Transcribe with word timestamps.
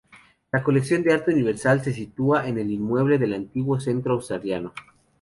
La 0.51 0.63
colección 0.63 1.03
de 1.03 1.13
arte 1.13 1.31
universal 1.31 1.83
se 1.83 1.93
sitúa 1.93 2.47
en 2.49 2.57
el 2.57 2.71
inmueble 2.71 3.19
del 3.19 3.35
antiguo 3.35 3.79
Centro 3.79 4.17
Asturiano. 4.17 4.73